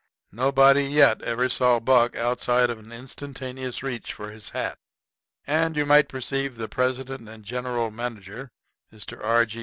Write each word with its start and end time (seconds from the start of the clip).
Nobody 0.31 0.83
yet 0.85 1.21
ever 1.21 1.47
saw 1.47 1.79
Buck 1.79 2.15
outside 2.15 2.71
of 2.71 2.79
an 2.79 2.91
instantaneous 2.91 3.83
reach 3.83 4.13
for 4.13 4.31
his 4.31 4.49
hat. 4.49 4.79
And 5.45 5.77
you 5.77 5.85
might 5.85 6.09
perceive 6.09 6.55
the 6.57 6.67
president 6.67 7.29
and 7.29 7.45
general 7.45 7.91
manager, 7.91 8.49
Mr. 8.91 9.23
R. 9.23 9.45
G. 9.45 9.59